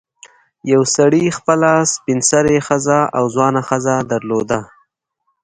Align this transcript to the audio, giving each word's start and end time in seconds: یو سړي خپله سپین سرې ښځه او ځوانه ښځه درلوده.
یو 0.71 0.81
سړي 0.95 1.23
خپله 1.37 1.71
سپین 1.93 2.19
سرې 2.29 2.57
ښځه 2.67 2.99
او 3.17 3.23
ځوانه 3.35 3.61
ښځه 3.69 3.95
درلوده. 4.11 4.59